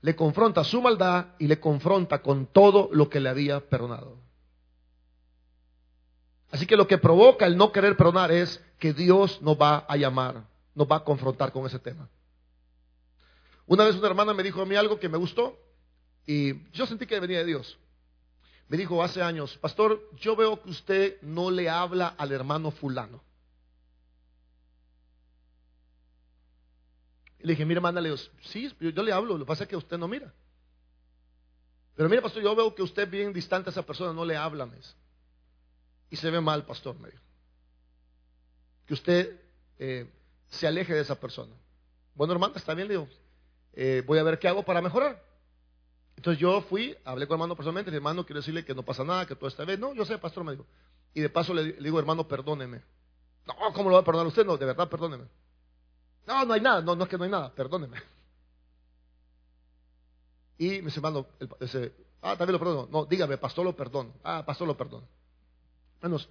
[0.02, 4.27] Le confronta su maldad y le confronta con todo lo que le había perdonado.
[6.50, 9.96] Así que lo que provoca el no querer perdonar es que Dios nos va a
[9.96, 12.08] llamar, nos va a confrontar con ese tema.
[13.66, 15.58] Una vez una hermana me dijo a mí algo que me gustó
[16.26, 17.78] y yo sentí que venía de Dios.
[18.68, 23.22] Me dijo hace años, pastor, yo veo que usted no le habla al hermano fulano.
[27.40, 29.68] Y le dije, mira, hermana, le digo, sí, yo le hablo, lo que pasa es
[29.68, 30.32] que usted no mira.
[31.94, 34.66] Pero mira, pastor, yo veo que usted bien distante a esa persona, no le habla.
[34.66, 34.96] mes
[36.10, 37.22] y se ve mal, pastor, me dijo.
[38.86, 39.40] Que usted
[39.78, 40.10] eh,
[40.48, 41.54] se aleje de esa persona.
[42.14, 43.08] Bueno, hermana, está bien, le digo,
[43.74, 45.22] eh, voy a ver qué hago para mejorar.
[46.16, 49.04] Entonces yo fui, hablé con el hermano personalmente, le hermano, quiero decirle que no pasa
[49.04, 49.78] nada, que todo está bien.
[49.78, 50.66] No, yo sé, pastor, me dijo.
[51.14, 52.82] Y de paso le, digo, hermano, perdóneme.
[53.46, 54.44] No, ¿cómo lo va a perdonar usted?
[54.44, 55.24] No, de verdad, perdóneme.
[56.26, 57.96] No, no hay nada, no, no es que no hay nada, perdóneme.
[60.58, 61.26] Y me dice, hermano,
[61.60, 62.88] ese, ah, también lo perdono.
[62.90, 64.12] No, dígame, pastor, lo perdono.
[64.24, 65.06] Ah, pastor, lo perdono.
[66.00, 66.28] Hermanos,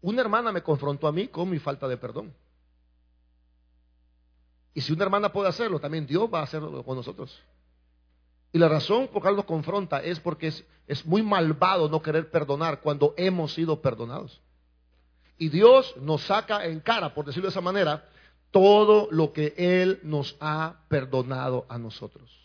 [0.00, 2.34] una hermana me confrontó a mí con mi falta de perdón.
[4.74, 7.38] Y si una hermana puede hacerlo, también Dios va a hacerlo con nosotros.
[8.52, 12.02] Y la razón por la cual nos confronta es porque es, es, muy malvado no
[12.02, 14.40] querer perdonar cuando hemos sido perdonados.
[15.38, 18.08] Y Dios nos saca en cara, por decirlo de esa manera,
[18.50, 22.41] todo lo que Él nos ha perdonado a nosotros.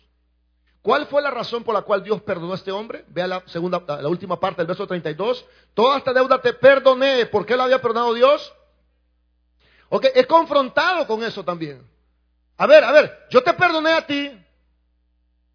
[0.87, 3.03] ¿Cuál fue la razón por la cual Dios perdonó a este hombre?
[3.09, 5.45] Vea la segunda, la última parte del verso 32.
[5.73, 7.25] Toda esta deuda te perdoné.
[7.25, 8.53] ¿Por qué la había perdonado Dios?
[9.89, 11.85] Ok, es confrontado con eso también.
[12.55, 14.31] A ver, a ver, yo te perdoné a ti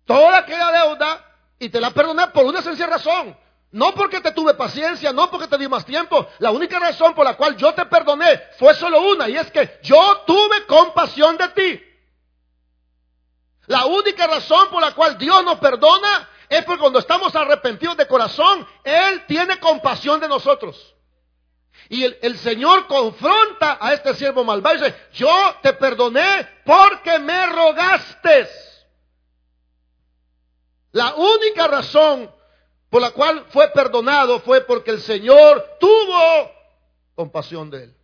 [0.05, 1.25] toda aquella deuda
[1.59, 3.35] y te la perdoné por una sencilla razón.
[3.71, 6.27] No porque te tuve paciencia, no porque te di más tiempo.
[6.40, 9.79] La única razón por la cual yo te perdoné fue solo una y es que
[9.83, 11.92] yo tuve compasión de ti.
[13.73, 18.07] La única razón por la cual Dios nos perdona es porque cuando estamos arrepentidos de
[18.07, 20.95] corazón, Él tiene compasión de nosotros.
[21.89, 27.47] Y el, Señor confronta a este siervo malvado y dice, yo te perdoné porque me
[27.47, 28.47] rogaste.
[30.91, 32.31] La única razón
[32.91, 36.53] por la cual fue perdonado fue porque el Señor tuvo
[37.15, 37.97] compasión de él.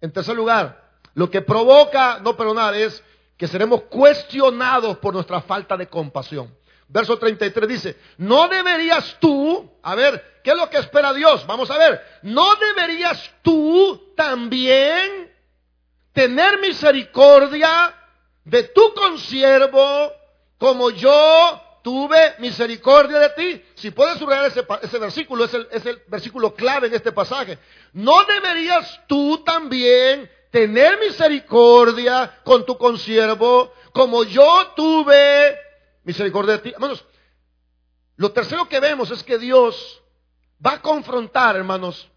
[0.00, 3.04] En tercer lugar, lo que provoca no perdonar es
[3.40, 6.54] que seremos cuestionados por nuestra falta de compasión.
[6.86, 11.46] Verso 33 dice, no deberías tú, a ver, ¿qué es lo que espera Dios?
[11.46, 15.32] Vamos a ver, no deberías tú también
[16.12, 17.94] tener misericordia
[18.44, 20.12] de tu consiervo
[20.58, 23.64] como yo tuve misericordia de ti.
[23.74, 27.58] Si puedes subrayar ese, versículo, es el versículo clave en este pasaje.
[27.94, 35.58] No deberías tú también tener misericordia con tu consiervo, como yo tuve
[36.04, 36.70] misericordia de ti.
[36.70, 37.04] Hermanos,
[38.16, 40.02] lo tercero que vemos es que Dios
[40.64, 42.08] va a confrontar, hermanos,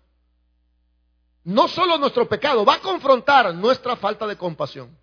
[1.44, 4.98] no solo nuestro pecado, va a confrontar nuestra falta de compasión.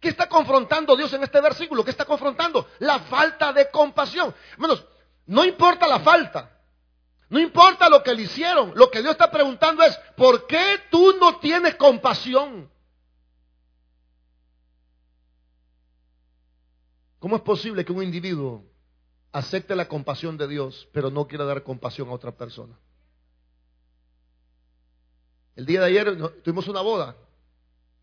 [0.00, 1.84] ¿Qué está confrontando Dios en este versículo?
[1.84, 2.66] ¿Qué está confrontando?
[2.78, 4.34] La falta de compasión.
[4.52, 4.84] Hermanos,
[5.26, 6.59] no importa la falta.
[7.30, 11.14] No importa lo que le hicieron, lo que Dios está preguntando es, ¿por qué tú
[11.20, 12.68] no tienes compasión?
[17.20, 18.64] ¿Cómo es posible que un individuo
[19.30, 22.76] acepte la compasión de Dios, pero no quiera dar compasión a otra persona?
[25.54, 27.14] El día de ayer tuvimos una boda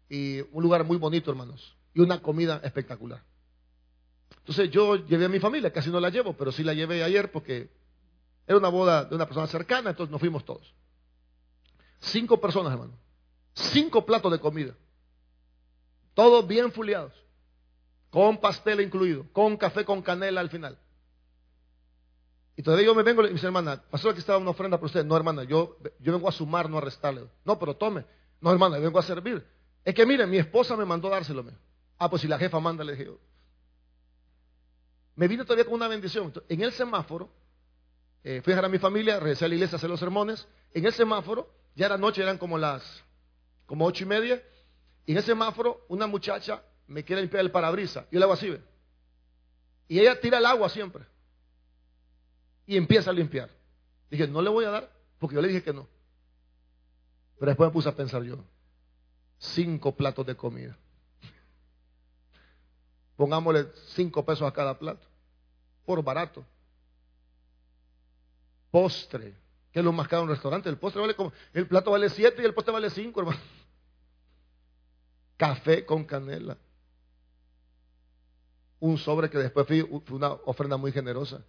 [0.07, 3.21] y un lugar muy bonito, hermanos, y una comida espectacular.
[4.37, 7.29] Entonces yo llevé a mi familia, casi no la llevo, pero sí la llevé ayer
[7.29, 7.69] porque
[8.47, 10.73] era una boda de una persona cercana, entonces nos fuimos todos.
[11.99, 12.93] Cinco personas, hermano.
[13.53, 14.73] Cinco platos de comida.
[16.13, 17.13] Todos bien fuleados.
[18.09, 19.25] Con pastel incluido.
[19.33, 20.79] Con café con canela al final.
[22.55, 24.87] Y todavía yo me vengo y me dice, hermana, pasó que estaba una ofrenda para
[24.87, 25.05] usted.
[25.05, 27.27] No, hermana, yo, yo vengo a sumar, no a restarle.
[27.43, 28.05] No, pero tome.
[28.39, 29.45] No, hermana, vengo a servir.
[29.83, 31.45] Es que mire, mi esposa me mandó dárselo.
[31.99, 33.11] Ah, pues si la jefa manda, le dije
[35.15, 36.33] Me vine todavía con una bendición.
[36.47, 37.29] En el semáforo,
[38.23, 40.47] eh, fui a dejar a mi familia, regresé a la iglesia a hacer los sermones.
[40.73, 42.83] En el semáforo, ya era noche, eran como las,
[43.65, 44.43] como ocho y media.
[45.05, 48.05] Y en el semáforo, una muchacha me quiere limpiar el parabrisas.
[48.11, 48.61] Yo le hago así, ¿ve?
[49.87, 51.05] Y ella tira el agua siempre.
[52.65, 53.49] Y empieza a limpiar.
[54.09, 55.87] Dije, no le voy a dar, porque yo le dije que no.
[57.39, 58.43] Pero después me puse a pensar yo,
[59.37, 60.77] cinco platos de comida.
[63.15, 65.07] Pongámosle cinco pesos a cada plato,
[65.85, 66.43] por barato
[68.71, 69.35] postre,
[69.71, 70.69] que es lo más caro en un restaurante.
[70.69, 73.39] El postre vale como, el plato vale 7 y el postre vale 5, hermano.
[75.37, 76.57] Café con canela.
[78.79, 81.43] Un sobre que después fue una ofrenda muy generosa.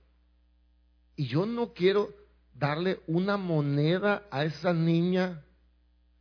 [1.16, 2.14] Y yo no quiero
[2.54, 5.42] darle una moneda a esa niña.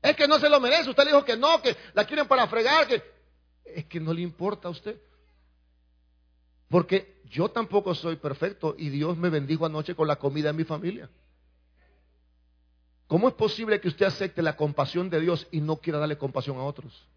[0.02, 0.90] Es que no se lo merece.
[0.90, 3.02] Usted le dijo que no, que la quieren para fregar, que
[3.66, 5.00] es que no le importa a usted.
[6.70, 10.64] Porque yo tampoco soy perfecto y Dios me bendijo anoche con la comida de mi
[10.64, 11.10] familia.
[13.08, 16.58] ¿Cómo es posible que usted acepte la compasión de Dios y no quiera darle compasión
[16.58, 17.08] a otros?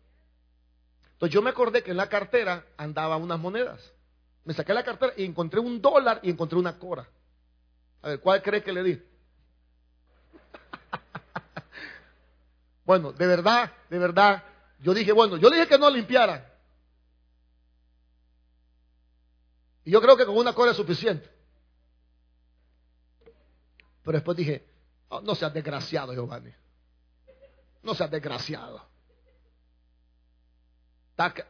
[1.12, 3.92] Entonces yo me acordé que en la cartera andaba unas monedas.
[4.44, 7.06] Me saqué la cartera y encontré un dólar y encontré una cora.
[8.02, 9.02] A ver, ¿cuál cree que le di?
[12.86, 14.44] bueno, de verdad, de verdad,
[14.78, 16.49] yo dije, bueno, yo dije que no limpiara.
[19.84, 21.28] Y yo creo que con una cola es suficiente.
[24.02, 24.66] Pero después dije,
[25.08, 26.52] oh, no seas desgraciado, Giovanni.
[27.82, 28.90] No seas desgraciado.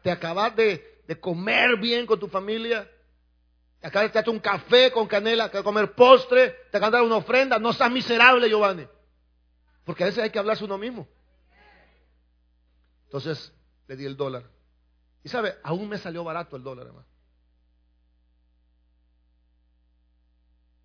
[0.02, 2.88] Te acabas de, comer bien con tu familia.
[3.80, 7.06] Te acabas de echar un café con canela, de comer postre, te acabas de dar
[7.06, 7.58] una ofrenda.
[7.58, 8.86] No seas miserable, Giovanni.
[9.84, 11.08] Porque a veces hay que hablarse uno mismo.
[13.04, 13.52] Entonces
[13.86, 14.44] le di el dólar.
[15.24, 17.09] Y sabe, aún me salió barato el dólar, hermano.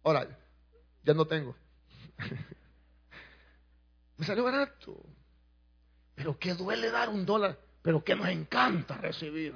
[0.06, 0.28] Ahora,
[1.04, 1.56] ya no tengo.
[4.18, 4.96] Me salió barato.
[6.14, 9.56] Pero que duele dar un dólar, pero que nos encanta recibir.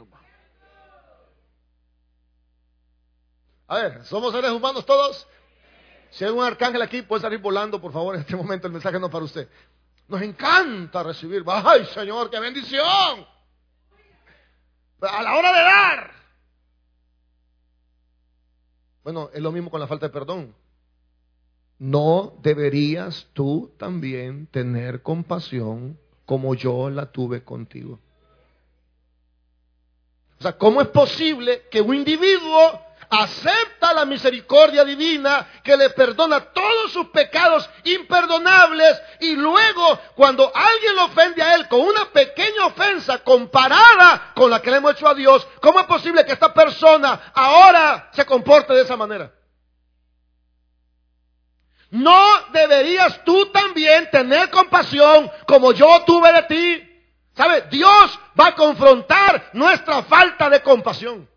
[3.67, 5.27] A ver, ¿somos seres humanos todos?
[6.09, 8.99] Si hay un arcángel aquí, puede salir volando, por favor, en este momento el mensaje
[8.99, 9.47] no es para usted.
[10.07, 11.43] Nos encanta recibir.
[11.45, 13.27] ¡Ay, Señor, qué bendición!
[15.01, 16.18] A la hora de dar,
[19.03, 20.53] bueno, es lo mismo con la falta de perdón.
[21.77, 27.99] No deberías tú también tener compasión como yo la tuve contigo.
[30.39, 32.81] O sea, ¿cómo es posible que un individuo
[33.93, 41.05] la misericordia divina que le perdona todos sus pecados imperdonables y luego cuando alguien lo
[41.05, 45.13] ofende a él con una pequeña ofensa comparada con la que le hemos hecho a
[45.13, 49.31] Dios, ¿cómo es posible que esta persona ahora se comporte de esa manera?
[51.91, 56.89] ¿No deberías tú también tener compasión como yo tuve de ti?
[57.35, 57.63] ¿Sabe?
[57.71, 61.27] Dios va a confrontar nuestra falta de compasión.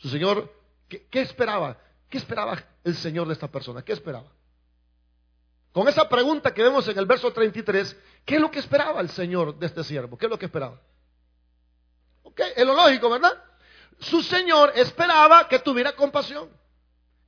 [0.00, 0.50] Su Señor,
[0.88, 1.76] ¿qué, esperaba?
[2.08, 3.82] ¿Qué esperaba el Señor de esta persona?
[3.82, 4.28] ¿Qué esperaba?
[5.72, 9.10] Con esa pregunta que vemos en el verso 33, ¿qué es lo que esperaba el
[9.10, 10.16] Señor de este siervo?
[10.16, 10.80] ¿Qué es lo que esperaba?
[12.22, 13.44] Ok, es lo lógico, ¿verdad?
[13.98, 16.48] Su Señor esperaba que tuviera compasión.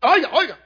[0.00, 0.58] Oiga, oiga.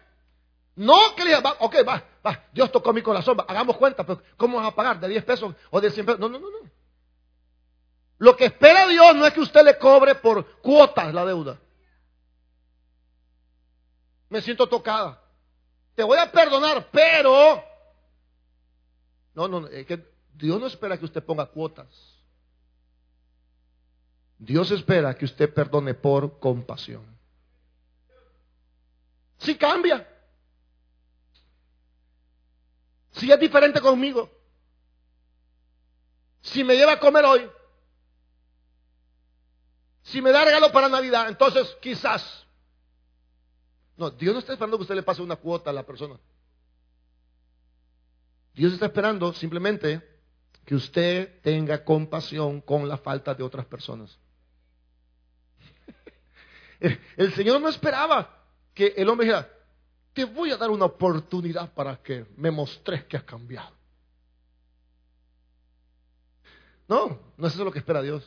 [0.76, 4.58] No que le diga, ok, va, va, Dios tocó mi corazón, hagamos cuenta, pero ¿cómo
[4.58, 5.00] vas a pagar?
[5.00, 6.20] ¿De 10 pesos o de 100 pesos?
[6.20, 6.70] No, no, no, no.
[8.18, 11.58] Lo que espera Dios no es que usted le cobre por cuotas la deuda
[14.28, 15.20] me siento tocada.
[15.94, 17.62] Te voy a perdonar, pero...
[19.34, 20.02] No, no, es que
[20.34, 21.86] Dios no espera que usted ponga cuotas.
[24.38, 27.04] Dios espera que usted perdone por compasión.
[29.38, 30.06] Si cambia.
[33.12, 34.30] Si es diferente conmigo.
[36.42, 37.50] Si me lleva a comer hoy.
[40.02, 42.45] Si me da regalo para Navidad, entonces quizás.
[43.96, 46.18] No, Dios no está esperando que usted le pase una cuota a la persona.
[48.54, 50.02] Dios está esperando simplemente
[50.64, 54.18] que usted tenga compasión con la falta de otras personas.
[57.16, 59.50] El Señor no esperaba que el hombre dijera,
[60.12, 63.74] te voy a dar una oportunidad para que me mostres que has cambiado.
[66.88, 68.24] No, no es eso lo que espera Dios.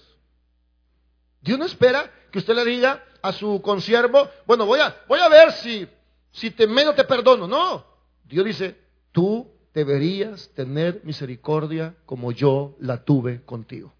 [1.41, 5.29] Dios no espera que usted le diga a su consiervo, bueno, voy a, voy a
[5.29, 5.87] ver si,
[6.31, 7.47] si te te perdono.
[7.47, 7.85] No,
[8.23, 8.77] Dios dice,
[9.11, 13.93] tú deberías tener misericordia como yo la tuve contigo.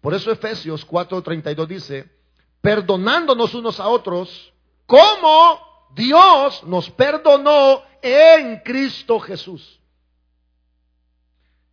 [0.00, 2.10] Por eso Efesios 4:32 dice,
[2.60, 4.52] perdonándonos unos a otros,
[4.86, 5.60] como
[5.94, 9.80] Dios nos perdonó en Cristo Jesús.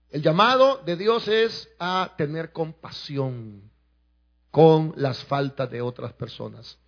[0.09, 3.69] El llamado de Dios es a tener compasión
[4.57, 6.79] con las faltas de otras personas,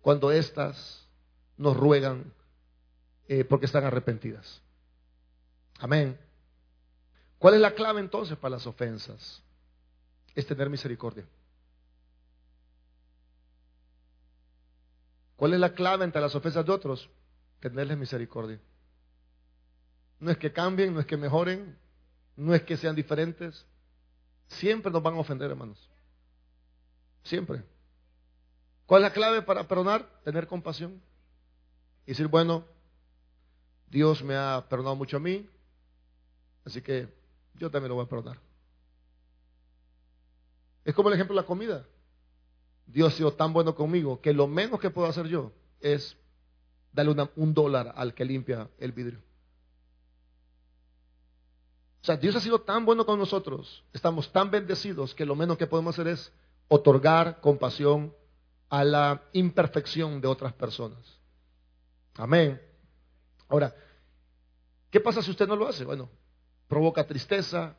[0.00, 1.08] cuando éstas
[1.56, 2.32] nos ruegan
[3.26, 4.62] eh, porque están arrepentidas.
[5.80, 6.16] Amén.
[7.36, 9.42] ¿Cuál es la clave entonces para las ofensas?
[10.36, 11.26] Es tener misericordia.
[15.34, 17.10] ¿Cuál es la clave entre las ofensas de otros?
[17.58, 18.60] Tenerles misericordia.
[20.20, 21.76] No es que cambien, no es que mejoren,
[22.36, 23.66] no es que sean diferentes.
[24.46, 25.89] Siempre nos van a ofender, hermanos.
[27.22, 27.62] Siempre.
[28.86, 30.08] ¿Cuál es la clave para perdonar?
[30.24, 31.00] Tener compasión.
[32.06, 32.64] Y decir, bueno,
[33.88, 35.48] Dios me ha perdonado mucho a mí,
[36.64, 37.08] así que
[37.54, 38.38] yo también lo voy a perdonar.
[40.84, 41.86] Es como el ejemplo de la comida.
[42.86, 46.16] Dios ha sido tan bueno conmigo que lo menos que puedo hacer yo es
[46.92, 49.20] darle un dólar al que limpia el vidrio.
[52.02, 55.58] O sea, Dios ha sido tan bueno con nosotros, estamos tan bendecidos que lo menos
[55.58, 56.32] que podemos hacer es
[56.70, 58.14] otorgar compasión
[58.68, 61.20] a la imperfección de otras personas.
[62.14, 62.60] Amén.
[63.48, 63.74] Ahora,
[64.88, 65.84] ¿qué pasa si usted no lo hace?
[65.84, 66.08] Bueno,
[66.68, 67.74] provoca tristeza,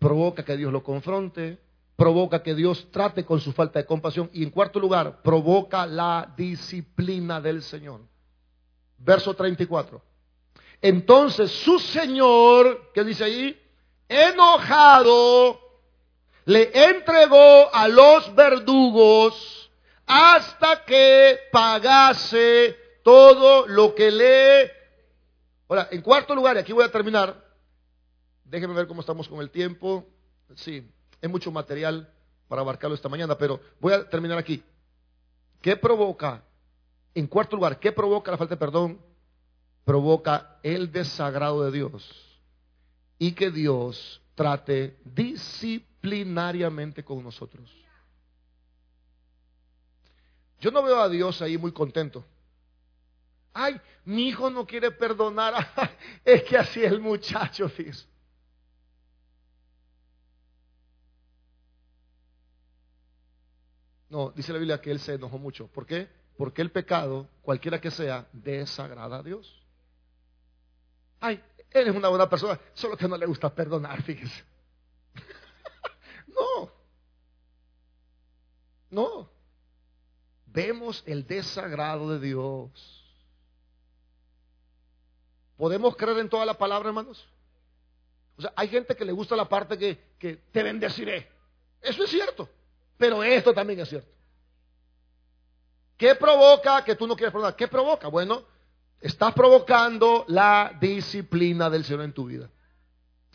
[0.00, 1.60] provoca que Dios lo confronte,
[1.94, 6.34] provoca que Dios trate con su falta de compasión y en cuarto lugar, provoca la
[6.36, 8.00] disciplina del Señor.
[8.98, 10.02] Verso 34.
[10.80, 13.56] Entonces su Señor, ¿qué dice ahí?
[14.08, 15.60] Enojado,
[16.44, 19.70] le entregó a los verdugos
[20.06, 24.72] hasta que pagase todo lo que le...
[25.68, 27.34] Ahora, en cuarto lugar, y aquí voy a terminar,
[28.44, 30.06] déjenme ver cómo estamos con el tiempo.
[30.54, 30.86] Sí,
[31.20, 32.12] es mucho material
[32.48, 34.62] para abarcarlo esta mañana, pero voy a terminar aquí.
[35.62, 36.42] ¿Qué provoca?
[37.14, 39.00] En cuarto lugar, ¿qué provoca la falta de perdón?
[39.84, 42.40] Provoca el desagrado de Dios
[43.18, 45.91] y que Dios trate disciplinariamente
[47.04, 47.70] con nosotros.
[50.60, 52.24] Yo no veo a Dios ahí muy contento.
[53.52, 55.54] Ay, mi hijo no quiere perdonar.
[56.24, 58.06] es que así es el muchacho, fíjese.
[64.08, 65.68] No, dice la Biblia que él se enojó mucho.
[65.68, 66.08] ¿Por qué?
[66.36, 69.62] Porque el pecado, cualquiera que sea, desagrada a Dios.
[71.18, 74.44] Ay, él es una buena persona, solo que no le gusta perdonar, fíjese.
[76.28, 76.70] no.
[78.92, 79.28] No.
[80.46, 82.70] Vemos el desagrado de Dios.
[85.56, 87.26] ¿Podemos creer en toda la palabra, hermanos?
[88.36, 91.26] O sea, hay gente que le gusta la parte que, que te bendeciré.
[91.80, 92.48] Eso es cierto.
[92.98, 94.12] Pero esto también es cierto.
[95.96, 97.56] ¿Qué provoca que tú no quieres perdonar?
[97.56, 98.08] ¿Qué provoca?
[98.08, 98.42] Bueno,
[99.00, 102.50] estás provocando la disciplina del Señor en tu vida.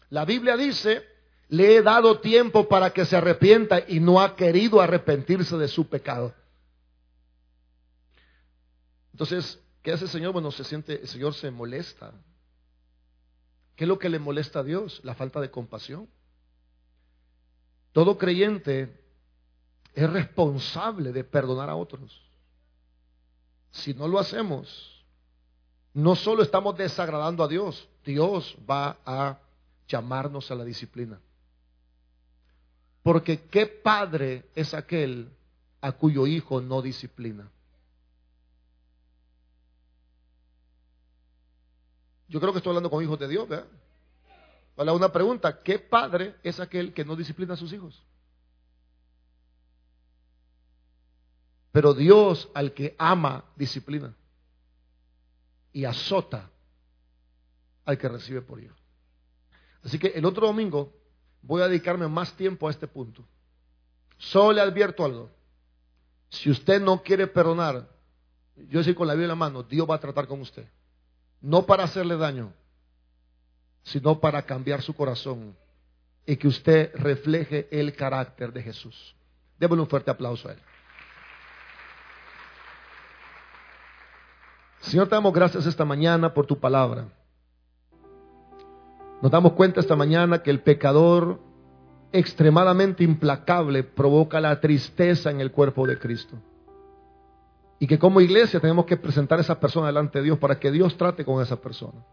[0.10, 1.04] La Biblia dice,
[1.50, 5.88] le he dado tiempo para que se arrepienta y no ha querido arrepentirse de su
[5.88, 6.34] pecado.
[9.14, 10.34] Entonces, ¿qué hace el Señor?
[10.34, 12.12] Bueno, se siente, el Señor se molesta.
[13.76, 15.00] ¿Qué es lo que le molesta a Dios?
[15.04, 16.10] La falta de compasión.
[17.94, 19.02] Todo creyente
[19.94, 22.22] es responsable de perdonar a otros.
[23.72, 25.06] Si no lo hacemos,
[25.94, 29.40] no solo estamos desagradando a Dios, Dios va a
[29.88, 31.20] llamarnos a la disciplina.
[33.08, 35.32] Porque ¿qué padre es aquel
[35.80, 37.50] a cuyo hijo no disciplina?
[42.28, 44.94] Yo creo que estoy hablando con hijos de Dios, ¿verdad?
[44.94, 48.04] Una pregunta, ¿qué padre es aquel que no disciplina a sus hijos?
[51.72, 54.14] Pero Dios al que ama disciplina
[55.72, 56.52] y azota
[57.86, 58.76] al que recibe por hijo.
[59.82, 60.92] Así que el otro domingo
[61.48, 63.24] voy a dedicarme más tiempo a este punto.
[64.18, 65.30] Solo le advierto algo.
[66.30, 67.88] Si usted no quiere perdonar,
[68.56, 70.68] yo decir con la Biblia en la mano, Dios va a tratar con usted.
[71.40, 72.52] No para hacerle daño,
[73.84, 75.56] sino para cambiar su corazón
[76.26, 79.16] y que usted refleje el carácter de Jesús.
[79.58, 80.60] Démosle un fuerte aplauso a él.
[84.82, 87.08] Señor, te damos gracias esta mañana por tu palabra.
[89.22, 91.40] Nos damos cuenta esta mañana que el pecador
[92.12, 96.38] extremadamente implacable provoca la tristeza en el cuerpo de Cristo.
[97.80, 100.72] Y que como iglesia tenemos que presentar a esa persona delante de Dios para que
[100.72, 102.06] Dios trate con esa persona.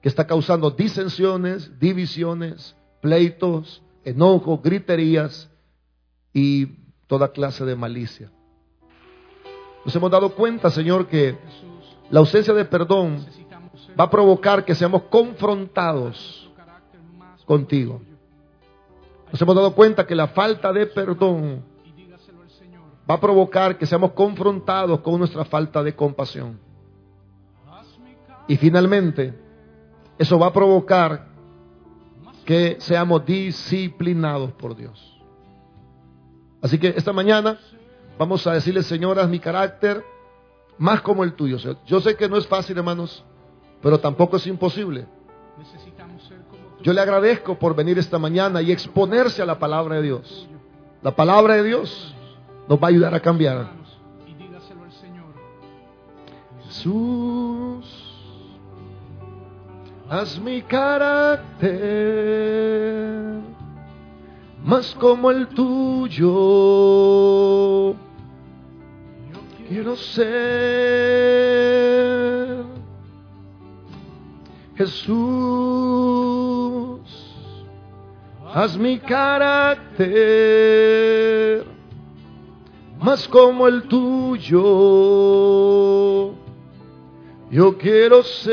[0.00, 5.50] Que está causando disensiones, divisiones, pleitos, enojos, griterías
[6.32, 6.66] y
[7.06, 8.30] toda clase de malicia.
[9.84, 11.36] Nos hemos dado cuenta, Señor, que
[12.10, 13.26] la ausencia de perdón
[13.98, 16.50] va a provocar que seamos confrontados
[17.44, 18.00] contigo.
[19.30, 21.64] Nos hemos dado cuenta que la falta de perdón
[23.10, 26.58] va a provocar que seamos confrontados con nuestra falta de compasión.
[28.48, 29.34] Y finalmente,
[30.18, 31.28] eso va a provocar
[32.44, 35.20] que seamos disciplinados por Dios.
[36.60, 37.58] Así que esta mañana
[38.18, 40.04] vamos a decirle, señoras, mi carácter
[40.78, 41.58] más como el tuyo.
[41.86, 43.24] Yo sé que no es fácil, hermanos,
[43.82, 45.06] pero tampoco es imposible.
[46.82, 50.48] Yo le agradezco por venir esta mañana y exponerse a la palabra de Dios.
[51.02, 52.14] La palabra de Dios
[52.68, 53.82] nos va a ayudar a cambiar.
[56.64, 57.84] Jesús,
[60.08, 61.82] haz mi carácter
[64.64, 66.34] más como el tuyo.
[69.68, 71.91] Quiero ser
[74.76, 75.10] Jesús,
[78.54, 80.02] haz mi carácter
[83.02, 84.62] más como el tuyo.
[87.50, 88.52] Yo quiero ser,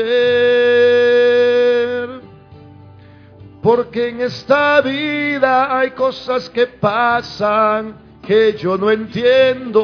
[3.62, 7.96] porque en esta vida hay cosas que pasan
[8.26, 9.80] que yo no entiendo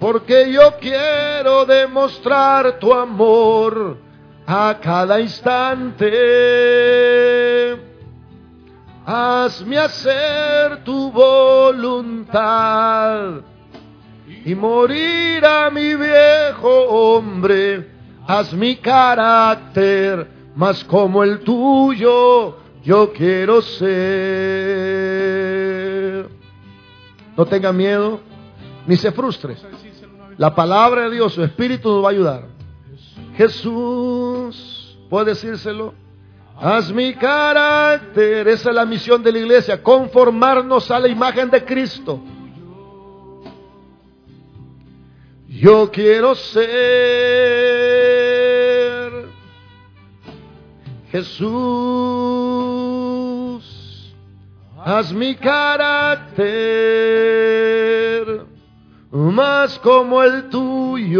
[0.00, 3.98] porque yo quiero demostrar tu amor
[4.46, 6.08] a cada instante.
[9.04, 12.40] Hazme hacer tu voluntad
[14.44, 17.90] y morir a mi viejo hombre.
[18.26, 23.90] Haz mi carácter más como el tuyo, yo quiero ser.
[27.36, 28.20] No tenga miedo,
[28.86, 29.56] ni se frustre.
[30.40, 32.44] La palabra de Dios, su espíritu nos va a ayudar.
[33.36, 35.92] Jesús, ¿puedo decírselo?
[36.58, 41.62] Haz mi carácter, esa es la misión de la iglesia, conformarnos a la imagen de
[41.62, 42.22] Cristo.
[45.46, 46.70] Yo quiero ser
[51.10, 51.50] Jesús,
[54.82, 56.70] haz mi carácter
[59.10, 61.18] más como el tuyo.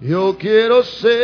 [0.00, 1.18] Yo quiero ser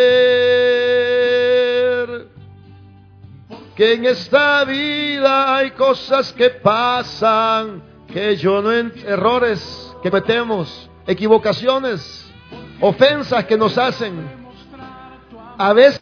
[3.77, 7.83] que en esta vida hay cosas que pasan
[8.13, 12.31] que yo no errores que metemos, equivocaciones,
[12.81, 14.45] ofensas que nos hacen.
[15.57, 15.93] A veces